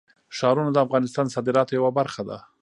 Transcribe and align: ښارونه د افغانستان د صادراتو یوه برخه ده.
ښارونه 0.37 0.69
د 0.73 0.77
افغانستان 0.85 1.23
د 1.27 1.33
صادراتو 1.35 1.75
یوه 1.79 1.91
برخه 1.99 2.21
ده. 2.29 2.37